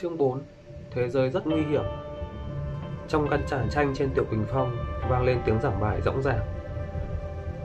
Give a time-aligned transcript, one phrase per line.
[0.00, 0.40] Chương 4
[0.90, 1.82] Thế giới rất nguy hiểm.
[3.08, 4.76] Trong căn tràn tranh trên Tiểu Quỳnh Phong
[5.08, 6.40] vang lên tiếng giảng bài rõng ràng.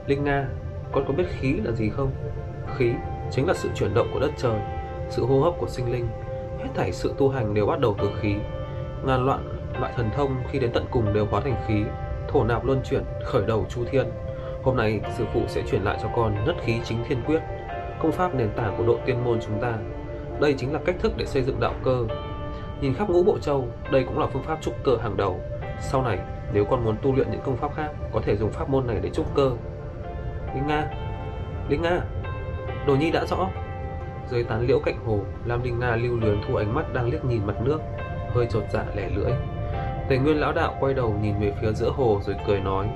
[0.06, 0.48] Linh Nga,
[0.92, 2.10] con có biết khí là gì không?
[2.76, 2.92] Khí
[3.30, 4.60] chính là sự chuyển động của đất trời,
[5.10, 6.06] sự hô hấp của sinh linh.
[6.58, 8.34] Hết thảy sự tu hành đều bắt đầu từ khí.
[9.06, 11.82] Ngàn loạn loại thần thông khi đến tận cùng đều hóa thành khí
[12.28, 14.06] Thổ nạp luân chuyển, khởi đầu chu thiên.
[14.62, 17.40] Hôm nay sư phụ sẽ chuyển lại cho con nhất khí chính thiên quyết.
[18.00, 19.78] Công pháp nền tảng của độ tiên môn chúng ta
[20.40, 22.04] đây chính là cách thức để xây dựng đạo cơ.
[22.80, 25.40] Nhìn khắp ngũ bộ châu, đây cũng là phương pháp trúc cơ hàng đầu.
[25.80, 26.18] Sau này,
[26.52, 28.98] nếu con muốn tu luyện những công pháp khác Có thể dùng pháp môn này
[29.02, 29.50] để trúc cơ.
[30.54, 30.90] Linh Nga
[31.68, 32.00] Linh Nga
[32.86, 33.48] Đồ Nhi đã rõ.
[34.30, 37.24] Dưới tán liễu cạnh hồ Lam Linh Nga lưu luyến thu ánh mắt đang liếc
[37.24, 37.78] nhìn mặt nước
[38.28, 39.32] Hơi trột dạ lẻ lưỡi.
[40.08, 42.88] Tề Nguyên lão đạo quay đầu nhìn về phía giữa hồ rồi cười nói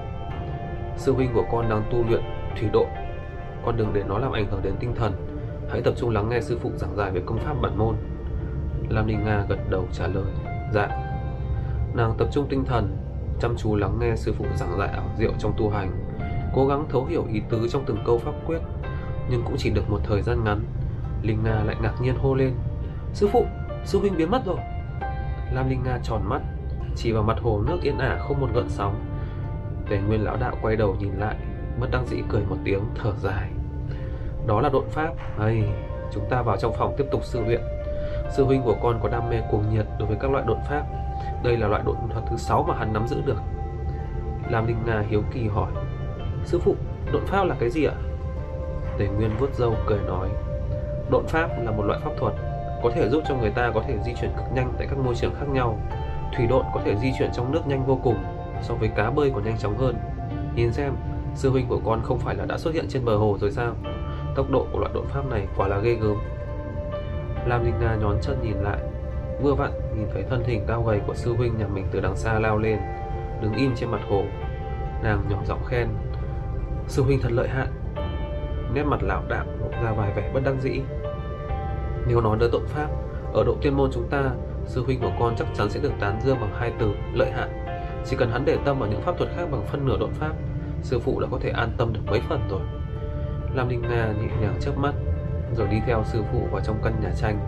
[0.96, 2.22] Sư huynh của con đang tu luyện
[2.60, 2.86] thủy độ
[3.64, 5.27] Con đừng để nó làm ảnh hưởng đến tinh thần.
[5.70, 7.96] Hãy tập trung lắng nghe sư phụ giảng giải về công pháp bản môn.
[8.88, 10.32] Lam Linh Nga gật đầu trả lời
[10.74, 10.88] Dạ.
[11.94, 12.96] Nàng tập trung tinh thần
[13.40, 15.90] Chăm chú lắng nghe sư phụ giảng giải ảo diệu trong tu hành
[16.54, 18.58] Cố gắng thấu hiểu ý tứ trong từng câu pháp quyết
[19.30, 20.60] Nhưng cũng chỉ được một thời gian ngắn.
[21.22, 22.54] Linh Nga lại ngạc nhiên hô lên
[23.12, 23.46] Sư phụ,
[23.84, 24.58] sư huynh biến mất rồi.
[25.52, 26.40] Lam Linh Nga tròn mắt
[26.96, 29.04] Chỉ vào mặt hồ nước yên ả không một gợn sóng.
[29.90, 31.36] Tề Nguyên lão đạo quay đầu nhìn lại
[31.80, 33.50] Mất đăng dĩ cười một tiếng thở dài.
[34.46, 35.12] Đó là độn pháp.
[35.38, 35.64] Hay
[36.12, 37.60] Chúng ta vào trong phòng tiếp tục sự luyện.
[38.30, 40.82] Sư huynh của con có đam mê cuồng nhiệt đối với các loại độn pháp.
[41.42, 43.38] Đây là loại độn thuật thứ sáu mà hắn nắm giữ được.
[44.50, 45.72] Lam Linh Nga hiếu kỳ hỏi
[46.44, 46.74] Sư phụ,
[47.12, 47.94] độn pháp là cái gì ạ?
[48.98, 50.28] Tề Nguyên vuốt râu cười nói
[51.10, 52.34] Độn pháp là một loại pháp thuật
[52.82, 55.14] Có thể giúp cho người ta có thể di chuyển cực nhanh tại các môi
[55.14, 55.78] trường khác nhau.
[56.36, 58.16] Thủy độn có thể di chuyển trong nước nhanh vô cùng
[58.62, 59.96] So với cá bơi còn nhanh chóng hơn.
[60.54, 60.94] Nhìn xem,
[61.34, 63.74] sư huynh của con không phải là đã xuất hiện trên bờ hồ rồi sao?
[64.38, 66.16] Tốc độ của loại độn pháp này quả là ghê gớm.
[67.46, 68.78] Lam Linh Nga nhón chân nhìn lại,
[69.42, 72.16] Vừa vặn nhìn thấy thân hình cao gầy của sư huynh nhà mình từ đằng
[72.16, 72.78] xa lao lên,
[73.42, 74.22] Đứng im trên mặt hồ.
[75.02, 75.88] Nàng nhỏ giọng khen,
[76.86, 77.66] Sư huynh thật lợi hại.
[78.74, 80.80] Nét mặt lão đạo lộ ra vài vẻ bất đắc dĩ.
[82.06, 82.88] Nếu nói đến độn pháp,
[83.34, 84.30] Ở độ tiên môn chúng ta,
[84.66, 87.48] Sư huynh của con chắc chắn sẽ được tán dương bằng hai từ, lợi hại.
[88.04, 90.32] Chỉ cần hắn để tâm vào những pháp thuật khác bằng phân nửa độn pháp,
[90.82, 92.60] Sư phụ đã có thể an tâm được mấy phần rồi.
[93.58, 94.94] Lam Linh Nga nhẹ nhàng chớp mắt,
[95.56, 97.38] Rồi đi theo sư phụ vào trong căn nhà tranh.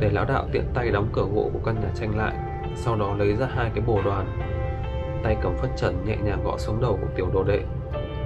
[0.00, 2.34] Để lão đạo tiện tay đóng cửa gỗ của căn nhà tranh lại,
[2.76, 4.26] Sau đó lấy ra hai cái bồ đoàn.
[5.22, 7.60] Tay cầm phất trần nhẹ nhàng gõ xuống đầu của tiểu đồ đệ.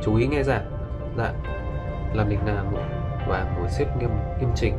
[0.02, 0.70] Chú ý nghe giảng
[1.16, 1.32] Dạ.
[2.14, 2.82] Lam Ninh Nga ngồi
[3.28, 4.74] và ngồi xếp nghiêm nghiêm chỉnh.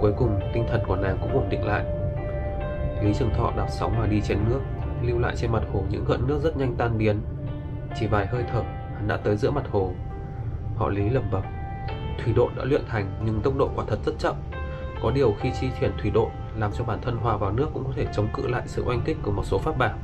[0.00, 1.84] Cuối cùng, tinh thần của nàng cũng ổn định lại.
[3.02, 4.60] Lý Trường Thọ đạp sóng mà đi trên nước,
[5.02, 7.20] Lưu lại trên mặt hồ những gợn nước rất nhanh tan biến.
[8.00, 8.62] Chỉ vài hơi thở,
[8.94, 9.92] Hắn đã tới giữa mặt hồ.
[10.76, 11.42] Họ Lý lẩm bẩm,
[12.24, 14.34] Thủy độn đã luyện thành nhưng tốc độ quả thật rất chậm.
[15.02, 17.84] Có điều khi chi chuyển thủy độn Làm cho bản thân hòa vào nước cũng
[17.84, 19.98] có thể chống cự lại sự oanh kích của một số pháp bảo.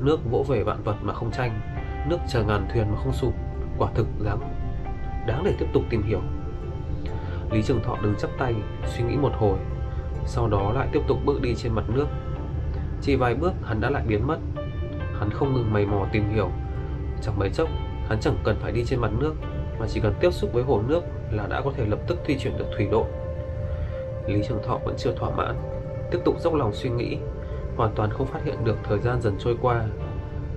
[0.00, 1.60] Nước vỗ về vạn vật mà không tranh,
[2.08, 3.34] Nước chờ ngàn thuyền mà không sụp,
[3.78, 4.40] Quả thực đáng
[5.26, 6.20] đáng để tiếp tục tìm hiểu.
[7.50, 8.54] Lý Trường Thọ đứng chắp tay,
[8.86, 9.58] Suy nghĩ một hồi,
[10.26, 12.06] Sau đó lại tiếp tục bước đi trên mặt nước.
[13.02, 14.38] Chỉ vài bước, hắn đã lại biến mất.
[15.18, 16.50] Hắn không ngừng mày mò tìm hiểu.
[17.22, 17.68] Chẳng mấy chốc,
[18.08, 19.34] Hắn chẳng cần phải đi trên mặt nước.
[19.78, 22.38] Mà chỉ cần tiếp xúc với hồ nước Là đã có thể lập tức thi
[22.38, 23.06] chuyển được thủy độ.
[24.26, 25.56] Lý Trường Thọ vẫn chưa thỏa mãn,
[26.10, 27.18] Tiếp tục dốc lòng suy nghĩ,
[27.76, 29.84] Hoàn toàn không phát hiện được thời gian dần trôi qua.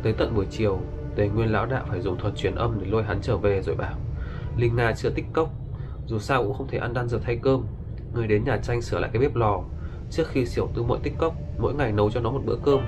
[0.04, 0.80] Tới tận buổi chiều
[1.16, 3.76] Tề Nguyên Lão Đạo phải dùng thuật truyền âm để lôi hắn trở về rồi
[3.76, 3.94] bảo,
[4.58, 5.50] Linh Nga chưa tích cốc,
[6.08, 7.66] Dù sao cũng không thể ăn đan dược thay cơm.
[8.14, 9.62] Người đến nhà tranh sửa lại cái bếp lò,
[10.12, 12.80] Trước khi xỉu tư muội tích cốc, Mỗi ngày nấu cho nó một bữa cơm.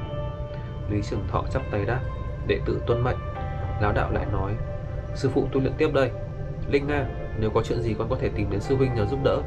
[0.90, 2.02] Lý Trường Thọ chắp tay đáp,
[2.48, 3.18] Đệ tử tuân mệnh.
[3.82, 4.54] Lão đạo lại nói
[5.18, 6.12] Sư phụ tu luyện tiếp đây.
[6.70, 7.06] Linh Nga,
[7.40, 9.42] nếu có chuyện gì con có thể tìm đến sư huynh nhờ giúp đỡ.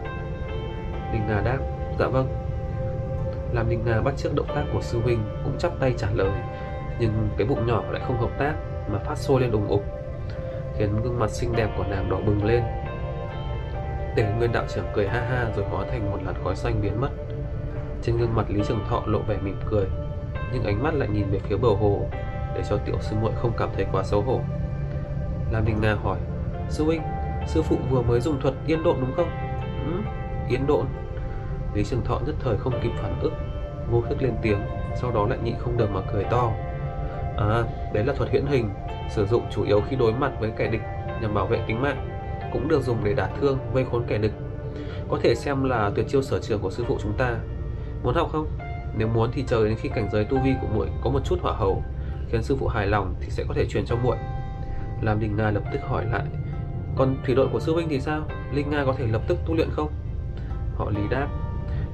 [1.12, 1.58] Linh Nga đáp
[1.98, 2.28] Dạ vâng.
[3.52, 6.30] Làm Linh Nga bắt chước động tác của sư huynh Cũng chắp tay trả lời,
[7.00, 8.54] Nhưng cái bụng nhỏ lại không hợp tác
[8.92, 9.84] Mà phát sôi lên ủng ục,
[10.76, 12.62] Khiến gương mặt xinh đẹp của nàng đỏ bừng lên.
[14.16, 17.00] Tề Nguyên đạo trưởng cười ha ha Rồi hóa thành một làn khói xanh biến
[17.00, 17.10] mất.
[18.02, 19.86] Trên gương mặt Lý Trường Thọ lộ vẻ mỉm cười,
[20.52, 22.08] Nhưng ánh mắt lại nhìn về phía bờ hồ,
[22.54, 24.40] Để cho tiểu sư muội không cảm thấy quá xấu hổ.
[25.50, 26.18] Lam Đình Na hỏi
[26.68, 27.02] Sư huynh,
[27.46, 29.28] sư phụ vừa mới dùng thuật yên độn đúng không?
[29.86, 29.92] Ừ,
[30.48, 30.86] yên độn.
[31.74, 33.32] Lý Trường Thọ nhất thời không kịp phản ức
[33.90, 34.58] Vô thức lên tiếng
[35.00, 36.52] Sau đó lại nhịn không được mà cười to.
[37.36, 37.62] À,
[37.92, 38.70] đấy là thuật huyễn hình
[39.10, 40.82] Sử dụng chủ yếu khi đối mặt với kẻ địch
[41.22, 42.08] Nhằm bảo vệ tính mạng
[42.52, 44.32] Cũng được dùng để đả thương, vây khốn kẻ địch.
[45.08, 47.36] Có thể xem là tuyệt chiêu sở trường của sư phụ chúng ta.
[48.02, 48.46] Muốn học không?
[48.96, 51.36] Nếu muốn thì chờ đến khi cảnh giới tu vi của muội có một chút
[51.42, 51.82] hỏa hầu
[52.28, 54.16] Khiến sư phụ hài lòng thì sẽ có thể truyền cho muội
[55.02, 56.24] làm linh Nga lập tức hỏi lại
[56.96, 58.22] Còn thủy đội của sư huynh thì sao?
[58.52, 59.88] Linh Nga có thể lập tức tu luyện không?
[60.76, 61.28] Họ lý đáp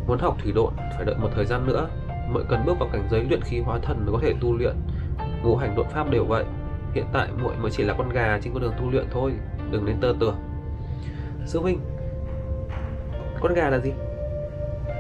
[0.07, 1.89] Muốn học thủy độn phải đợi một thời gian nữa
[2.33, 4.77] Muội cần bước vào cảnh giới luyện khí hóa thần mới có thể tu luyện
[5.43, 6.45] Ngũ hành độn pháp đều vậy
[6.95, 9.33] Hiện tại muội mới chỉ là con gà trên con đường tu luyện thôi
[9.71, 10.37] Đừng nên tơ tưởng
[11.47, 11.81] Sư huynh
[13.41, 13.93] Con gà là gì?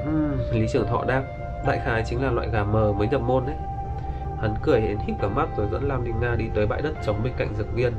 [0.08, 1.22] Uhm, Lý trưởng thọ đáp
[1.66, 3.56] Đại khái chính là loại gà mờ mới nhập môn đấy
[4.40, 6.94] Hắn cười đến híp cả mắt rồi dẫn Lam Đình Nga đi tới bãi đất
[7.06, 7.92] trống bên cạnh dược viên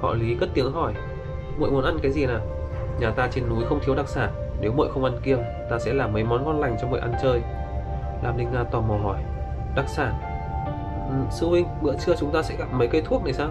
[0.00, 0.94] Họ Lý cất tiếng hỏi
[1.58, 2.40] muội muốn ăn cái gì nào?
[3.00, 4.30] Nhà ta trên núi không thiếu đặc sản
[4.60, 5.40] nếu muội không ăn kiêng
[5.70, 7.40] ta sẽ làm mấy món ngon lành cho muội ăn chơi.
[8.22, 9.22] Lam Đình nga tò mò hỏi
[9.76, 10.14] đặc sản?
[11.08, 13.48] Ừ, sư huynh bữa trưa chúng ta sẽ gặp mấy cây thuốc này sao?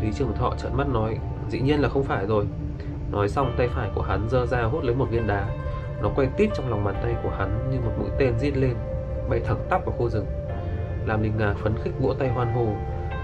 [0.00, 1.18] Lý trường thọ trợn mắt nói
[1.48, 2.46] dĩ nhiên là không phải rồi.
[3.10, 5.46] Nói xong tay phải của hắn giơ ra hút lấy một viên đá.
[6.02, 8.74] Nó quay tít trong lòng bàn tay của hắn như một mũi tên rít lên
[9.28, 10.26] bay thẳng tắp vào khu rừng
[11.06, 12.66] lam Linh nga phấn khích vỗ tay hoan hô.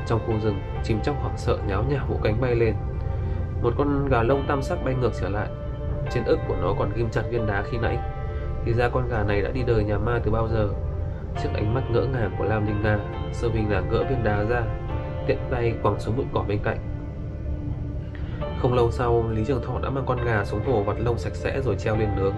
[0.06, 2.74] Trong khu rừng chim chóc hoảng sợ nháo nhào vỗ cánh bay lên.
[3.62, 5.48] Một con gà lông tam sắc bay ngược trở lại.
[6.10, 7.98] Trên ức của nó còn ghim chặt viên đá khi nãy.
[8.64, 10.68] Thì ra con gà này đã đi đời nhà ma từ bao giờ?
[11.42, 12.98] Trước ánh mắt ngỡ ngàng của Lam Linh Nga,
[13.32, 14.62] Sơ Vinh là gỡ viên đá ra,
[15.26, 16.78] Tiện tay quẳng xuống bụi cỏ bên cạnh.
[18.62, 21.34] Không lâu sau, Lý Trường Thọ đã mang con gà xuống hồ vặt lông sạch
[21.34, 22.34] sẽ rồi treo lên nướng.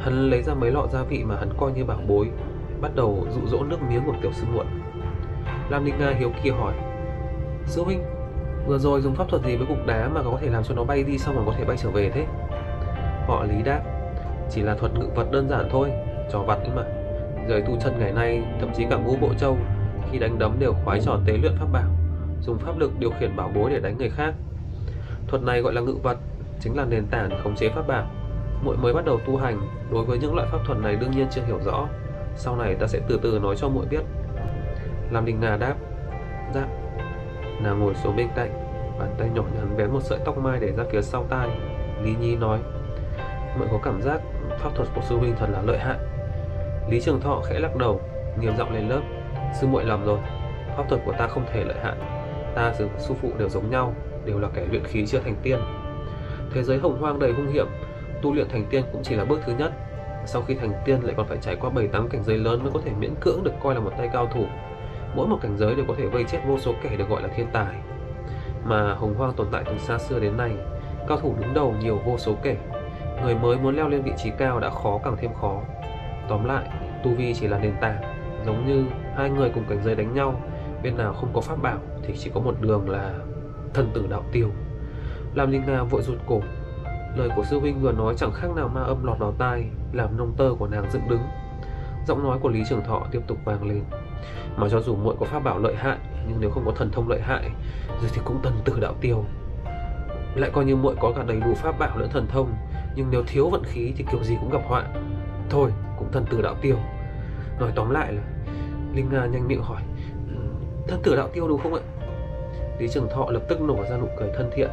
[0.00, 2.30] Hắn lấy ra mấy lọ gia vị mà hắn coi như bảo bối.
[2.80, 4.64] Bắt đầu dụ dỗ nước miếng của tiểu sư muội.
[5.70, 6.74] Lam Ninh Nga hiếu kỳ hỏi,
[7.66, 8.02] Sư huynh,
[8.66, 10.84] Vừa rồi dùng pháp thuật gì với cục đá mà có thể làm cho nó
[10.84, 12.26] bay đi xong rồi có thể bay trở về thế?
[13.26, 13.80] Họ lý đáp,
[14.50, 15.90] Chỉ là thuật ngự vật đơn giản thôi,
[16.32, 16.82] Trò vặt ấy mà.
[17.48, 19.56] Giới tu chân ngày nay, thậm chí cả ngũ bộ châu,
[20.10, 21.88] Khi đánh đấm đều khoái trò tế luyện pháp bảo,
[22.42, 24.34] Dùng pháp lực điều khiển bảo bối để đánh người khác.
[25.28, 26.18] Thuật này gọi là ngự vật,
[26.60, 28.06] Chính là nền tảng khống chế pháp bảo.
[28.64, 29.60] Muội mới bắt đầu tu hành,
[29.92, 31.88] Đối với những loại pháp thuật này đương nhiên chưa hiểu rõ.
[32.40, 34.00] Sau này ta sẽ từ từ nói cho muội biết.
[35.10, 35.74] Lam Đình Ngà đáp.
[36.54, 36.66] Dạ.
[37.62, 38.64] Nàng ngồi xuống bên cạnh,
[38.98, 41.48] Bàn tay nhỏ nhắn vén một sợi tóc mai để ra phía sau tai.
[42.02, 42.58] Lý Nhi nói,
[43.58, 44.20] muội có cảm giác
[44.58, 45.98] pháp thuật của sư huynh thật là lợi hại.
[46.90, 48.00] Lý Trường Thọ khẽ lắc đầu,
[48.40, 49.00] Nghiêm giọng lên lớp,
[49.60, 50.18] Sư muội lầm rồi.
[50.76, 51.94] Pháp thuật của ta không thể lợi hại.
[52.54, 53.94] Ta và sư phụ đều giống nhau,
[54.24, 55.58] Đều là kẻ luyện khí chưa thành tiên.
[56.54, 57.66] Thế giới hồng hoang đầy hung hiểm,
[58.22, 59.72] Tu luyện thành tiên cũng chỉ là bước thứ nhất.
[60.30, 62.80] Sau khi thành tiên lại còn phải trải qua 7-8 cảnh giới lớn Mới có
[62.84, 64.46] thể miễn cưỡng được coi là một tay cao thủ.
[65.14, 67.28] Mỗi một cảnh giới đều có thể vây chết vô số kẻ được gọi là
[67.28, 67.74] thiên tài.
[68.64, 70.50] Mà hồng hoang tồn tại từ xa xưa đến nay,
[71.08, 72.56] cao thủ đứng đầu nhiều vô số kể
[73.22, 75.62] người mới muốn leo lên vị trí cao đã khó càng thêm khó.
[76.28, 76.68] Tóm lại,
[77.04, 78.02] tu vi chỉ là nền tảng,
[78.46, 78.84] giống như
[79.16, 80.40] hai người cùng cảnh giới đánh nhau,
[80.82, 83.14] bên nào không có pháp bảo thì chỉ có một đường là
[83.74, 84.48] thần tử đạo tiêu.
[85.34, 86.40] Làm linh nga vội rụt cổ
[87.16, 90.16] lời của sư huynh vừa nói chẳng khác nào ma âm lọt vào tai, làm
[90.16, 91.22] nông tơ của nàng dựng đứng.
[92.06, 93.84] Giọng nói của lý trường thọ tiếp tục vang lên.
[94.56, 97.08] Mà cho dù muội có pháp bảo lợi hại, nhưng nếu không có thần thông
[97.08, 97.50] lợi hại
[98.00, 99.24] rồi thì cũng tần tử đạo tiêu.
[100.34, 102.52] Lại coi như muội có cả đầy đủ pháp bảo lẫn thần thông,
[102.94, 104.84] nhưng nếu thiếu vận khí thì kiểu gì cũng gặp họa.
[105.50, 106.76] Thôi, cũng thần tử đạo tiêu.
[107.60, 108.22] Nói tóm lại là,
[108.94, 109.82] linh nga nhanh miệng hỏi
[110.88, 111.80] thần tử đạo tiêu đúng không ạ?
[112.78, 114.70] Lý trường thọ lập tức nổ ra nụ cười thân thiện,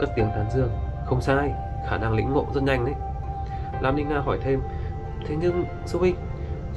[0.00, 0.70] cất tiếng tán dương
[1.06, 1.52] không sai,
[1.88, 2.94] khả năng lĩnh ngộ rất nhanh đấy.
[3.80, 4.60] Lam linh nga hỏi thêm,
[5.26, 6.16] thế nhưng, sư huynh,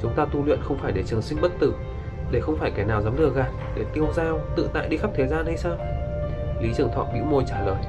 [0.02, 1.74] chúng ta tu luyện không phải để trường sinh bất tử,
[2.30, 5.10] để không phải kẻ nào dám lừa gạt, để tiêu dao, tự tại đi khắp
[5.14, 5.76] thế gian hay sao?
[6.60, 7.82] Lý trường thọ bĩu môi trả lời,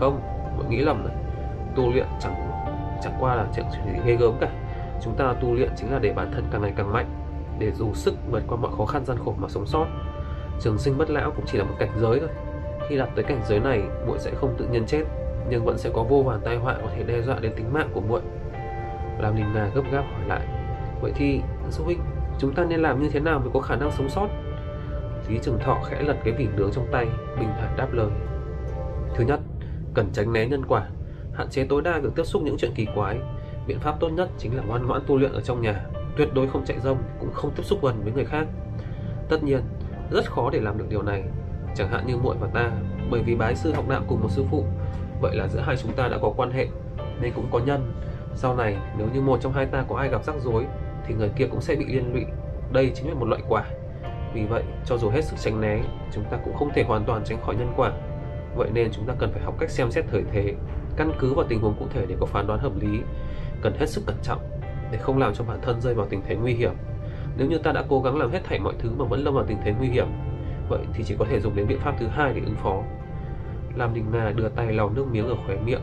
[0.00, 0.20] không
[0.56, 1.12] mọi nghĩ lầm rồi.
[1.76, 2.34] Tu luyện chẳng
[3.02, 4.48] chẳng qua là chuyện gì ghê gớm cả.
[5.02, 7.06] Chúng ta tu luyện chính là để bản thân càng ngày càng mạnh,
[7.58, 9.86] để dù sức vượt qua mọi khó khăn gian khổ mà sống sót.
[10.60, 12.28] Trường sinh bất lão cũng chỉ là một cảnh giới thôi.
[12.88, 15.04] Khi đạt tới cảnh giới này, muội sẽ không tự nhiên chết
[15.50, 17.90] nhưng vẫn sẽ có vô vàn tai họa có thể đe dọa đến tính mạng
[17.92, 18.20] của muội.
[19.18, 20.46] Làm linh nga gấp gáp hỏi lại
[21.00, 21.98] vậy thì sư huynh
[22.38, 24.28] Chúng ta nên làm như thế nào mới có khả năng sống sót?
[25.28, 27.06] Lý Trường Thọ khẽ lật cái vỉ nướng trong tay
[27.40, 28.10] Bình thản đáp lời.
[29.14, 29.40] Thứ nhất,
[29.94, 30.88] cần tránh né nhân quả
[31.34, 33.18] Hạn chế tối đa việc tiếp xúc những chuyện kỳ quái.
[33.66, 35.84] Biện pháp tốt nhất chính là ngoan ngoãn tu luyện ở trong nhà
[36.16, 38.46] Tuyệt đối không chạy rông Cũng không tiếp xúc gần với người khác.
[39.28, 39.60] Tất nhiên,
[40.10, 41.24] rất khó để làm được điều này
[41.74, 42.70] Chẳng hạn như muội và ta
[43.10, 44.64] Bởi vì bái sư học đạo cùng một sư phụ
[45.20, 46.66] Vậy là giữa hai chúng ta đã có quan hệ,
[47.20, 47.92] Nên cũng có nhân.
[48.34, 50.66] Sau này, nếu như một trong hai ta có ai gặp rắc rối,
[51.06, 52.24] thì người kia cũng sẽ bị liên lụy.
[52.72, 53.64] Đây chính là một loại quả.
[54.34, 55.80] Vì vậy, cho dù hết sức tránh né,
[56.12, 57.92] chúng ta cũng không thể hoàn toàn tránh khỏi nhân quả.
[58.56, 60.54] Vậy nên chúng ta cần phải học cách xem xét thời thế,
[60.96, 63.00] căn cứ vào tình huống cụ thể để có phán đoán hợp lý.
[63.62, 64.40] Cần hết sức cẩn trọng,
[64.92, 66.72] để không làm cho bản thân rơi vào tình thế nguy hiểm.
[67.36, 69.44] Nếu như ta đã cố gắng làm hết thảy mọi thứ mà vẫn lâm vào
[69.46, 70.06] tình thế nguy hiểm,
[70.68, 72.82] vậy thì chỉ có thể dùng đến biện pháp thứ hai để ứng phó.
[73.76, 75.82] Lam Đình Nga đưa tay lau nước miếng ở khóe miệng.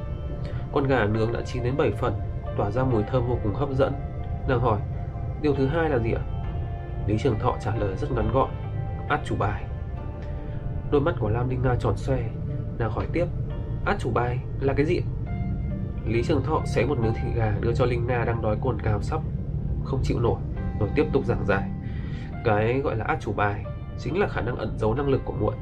[0.74, 2.14] Con gà nướng đã chín đến 7 phần,
[2.58, 3.94] Tỏa ra mùi thơm vô cùng hấp dẫn.
[4.48, 4.80] Nàng hỏi,
[5.42, 6.22] Điều thứ hai là gì ạ?
[7.08, 8.50] Lý Trường Thọ trả lời rất ngắn gọn,
[9.10, 9.64] Át chủ bài.
[10.92, 12.20] Đôi mắt của Lam Đinh Nga tròn xoe,
[12.80, 13.26] Nàng hỏi tiếp,
[13.86, 15.00] Át chủ bài là cái gì?
[16.08, 18.82] Lý Trường Thọ xé một miếng thịt gà đưa cho Linh Nga đang đói cồn
[18.82, 19.22] cào sắp,
[19.84, 20.40] không chịu nổi,
[20.80, 21.70] rồi tiếp tục giảng giải.
[22.44, 23.66] Cái gọi là át chủ bài
[24.00, 25.56] chính là khả năng ẩn giấu năng lực của muội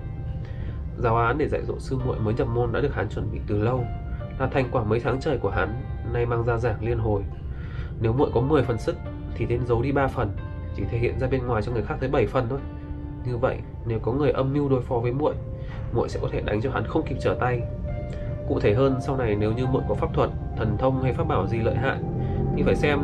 [0.97, 3.39] giáo án để dạy dỗ sư muội mới nhập môn đã được hắn chuẩn bị
[3.47, 3.85] từ lâu.
[4.39, 5.81] Là thành quả mấy tháng trời của hắn
[6.13, 7.21] nay mang ra giảng liên hồi.
[8.01, 8.95] Nếu muội có 10 phần sức,
[9.35, 10.31] thì nên giấu đi 3 phần,
[10.75, 12.59] chỉ thể hiện ra bên ngoài cho người khác tới 7 phần thôi.
[13.25, 15.33] Như vậy, nếu có người âm mưu đối phó với muội
[15.93, 17.61] muội sẽ có thể đánh cho hắn không kịp trở tay.
[18.47, 21.27] Cụ thể hơn, sau này nếu như muội có pháp thuật, thần thông hay pháp
[21.27, 21.97] bảo gì lợi hại,
[22.55, 22.99] thì phải xem,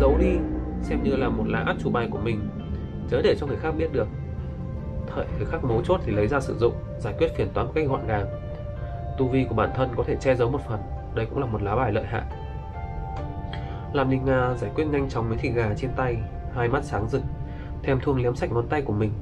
[0.00, 0.36] giấu đi,
[0.82, 2.48] xem như là một lá át chủ bài của mình.
[3.10, 4.08] Chớ để cho người khác biết được
[5.14, 7.72] thời người khắc mấu chốt thì lấy ra sử dụng, giải quyết phiền toán một
[7.74, 8.26] cách gọn gàng.
[9.18, 10.80] Tu vi của bản thân có thể che giấu một phần,
[11.14, 12.22] đây cũng là một lá bài lợi hại.
[13.92, 16.16] Làm linh nga giải quyết nhanh chóng mấy thịt gà trên tay,
[16.54, 17.22] hai mắt sáng rực,
[17.82, 19.12] thèm thuông liếm sạch ngón tay của mình.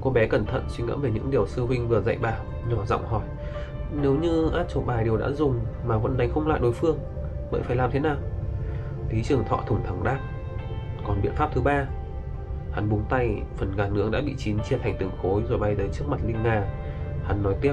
[0.00, 2.84] Cô bé cẩn thận suy ngẫm về những điều sư huynh vừa dạy bảo, nhỏ
[2.86, 3.22] giọng hỏi,
[4.02, 6.98] nếu như át chủ bài đều đã dùng mà vẫn đánh không lại đối phương,
[7.50, 8.16] vậy phải làm thế nào?
[9.10, 10.18] Lý trường thọ thủng thẳng đáp,
[11.06, 11.86] còn biện pháp thứ ba
[12.72, 15.74] hắn búng tay, phần gà nướng đã bị chín chia thành từng khối rồi bay
[15.74, 16.64] tới trước mặt linh nga.
[17.24, 17.72] Hắn nói tiếp,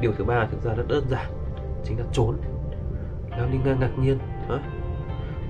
[0.00, 1.30] điều thứ ba thực ra rất đơn giản,
[1.84, 2.36] chính là trốn.
[3.30, 4.18] Lam Linh Nga ngạc nhiên,
[4.48, 4.58] Hả?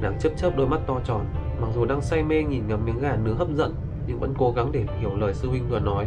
[0.00, 1.26] Nàng chớp chớp đôi mắt to tròn,
[1.60, 3.74] Mặc dù đang say mê nhìn ngắm miếng gà nướng hấp dẫn,
[4.06, 6.06] Nhưng vẫn cố gắng để hiểu lời sư huynh vừa nói.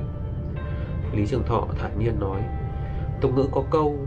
[1.13, 2.41] Lý Trường Thọ thản nhiên nói,
[3.21, 3.97] Tục ngữ có câu,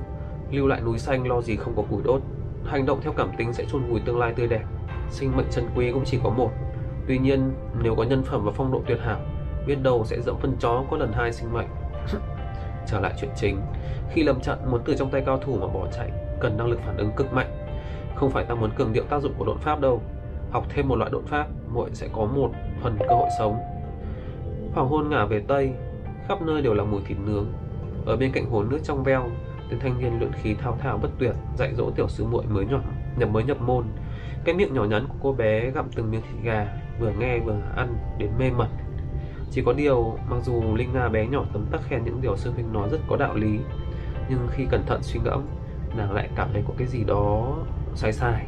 [0.51, 2.23] Lưu lại núi xanh lo gì không có củi đốt.
[2.65, 4.63] Hành động theo cảm tính sẽ chôn vùi tương lai tươi đẹp.
[5.11, 6.51] Sinh mệnh chân quý cũng chỉ có một
[7.09, 9.21] Tuy nhiên, nếu có nhân phẩm và phong độ tuyệt hảo,
[9.67, 11.67] Biết đâu sẽ dẫm phân chó có lần hai sinh mệnh.
[12.87, 13.61] Trở lại chuyện chính,
[14.13, 16.11] Khi lâm trận muốn từ trong tay cao thủ mà bỏ chạy,
[16.41, 17.67] Cần năng lực phản ứng cực mạnh.
[18.15, 20.03] Không phải ta muốn cường điệu tác dụng của độn pháp đâu.
[20.51, 22.51] Học thêm một loại độn pháp, muội sẽ có một
[22.83, 23.59] phần cơ hội sống.
[24.75, 25.73] Hoàng hôn ngả về Tây,
[26.29, 27.47] Khắp nơi đều là mùi thịt nướng.
[28.07, 29.31] Ở bên cạnh hồ nước trong veo,
[29.71, 32.67] Tên thanh niên luyện khí thao thao bất tuyệt, Dạy dỗ tiểu sư muội mới
[32.67, 32.81] nhỏ
[33.19, 33.85] nhập mới nhập môn.
[34.47, 36.67] Cái miệng nhỏ nhắn của cô bé gặm từng miếng thịt gà
[37.01, 38.69] Vừa nghe vừa ăn đến mê mẩn.
[39.51, 42.51] Chỉ có điều, mặc dù Linh Nga bé nhỏ tấm tắc khen những điều sư
[42.51, 43.59] huynh nói rất có đạo lý
[44.29, 45.47] Nhưng khi cẩn thận suy ngẫm,
[45.97, 47.57] nàng lại cảm thấy có cái gì đó
[47.95, 48.47] sai sai.